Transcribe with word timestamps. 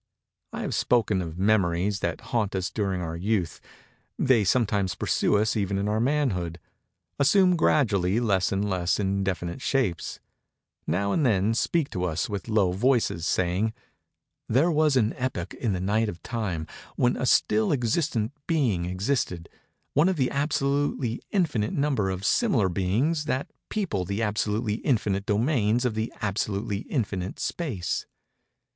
I 0.51 0.61
have 0.61 0.73
spoken 0.73 1.21
of 1.21 1.37
Memories 1.37 1.99
that 1.99 2.21
haunt 2.33 2.55
us 2.55 2.71
during 2.71 3.01
our 3.01 3.15
youth. 3.15 3.61
They 4.17 4.43
sometimes 4.43 4.95
pursue 4.95 5.37
us 5.37 5.55
even 5.55 5.77
in 5.77 5.87
our 5.87 5.99
Manhood:—assume 5.99 7.55
gradually 7.55 8.19
less 8.19 8.51
and 8.51 8.67
less 8.67 8.99
indefinite 8.99 9.61
shapes:—now 9.61 11.11
and 11.11 11.23
then 11.23 11.53
speak 11.53 11.91
to 11.91 12.03
us 12.05 12.27
with 12.27 12.47
low 12.49 12.71
voices, 12.71 13.27
saying: 13.27 13.73
"There 14.49 14.71
was 14.71 14.95
an 14.97 15.13
epoch 15.17 15.53
in 15.53 15.73
the 15.73 15.79
Night 15.79 16.09
of 16.09 16.23
Time, 16.23 16.65
when 16.95 17.15
a 17.15 17.27
still 17.27 17.71
existent 17.71 18.31
Being 18.47 18.85
existed—one 18.85 20.09
of 20.09 20.17
an 20.19 20.29
absolutely 20.31 21.21
infinite 21.29 21.73
number 21.73 22.09
of 22.09 22.25
similar 22.25 22.69
Beings 22.69 23.25
that 23.25 23.51
people 23.69 24.03
the 24.05 24.23
absolutely 24.23 24.77
infinite 24.77 25.27
domains 25.27 25.85
of 25.85 25.93
the 25.93 26.11
absolutely 26.23 26.79
infinite 26.89 27.39
space. 27.39 28.07